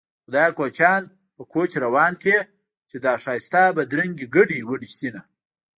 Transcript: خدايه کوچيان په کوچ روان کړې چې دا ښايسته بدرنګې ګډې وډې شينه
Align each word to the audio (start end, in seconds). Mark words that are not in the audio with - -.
خدايه 0.25 0.51
کوچيان 0.57 1.01
په 1.35 1.43
کوچ 1.53 1.71
روان 1.83 2.13
کړې 2.23 2.37
چې 2.89 2.95
دا 3.05 3.13
ښايسته 3.23 3.61
بدرنګې 3.77 4.25
ګډې 4.35 4.59
وډې 4.69 4.89
شينه 4.97 5.21